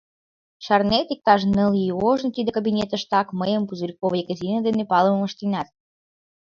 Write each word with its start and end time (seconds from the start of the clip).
—Шарнет, 0.65 1.07
иктаж 1.13 1.41
ныл 1.55 1.71
ий 1.83 1.93
ожно 2.07 2.29
тиде 2.35 2.49
кабинетыштак 2.57 3.27
мыйым 3.39 3.63
Пузырькова 3.67 4.15
Екатерина 4.23 4.59
дене 4.67 4.83
палымым 4.91 5.23
ыштенат? 5.29 5.67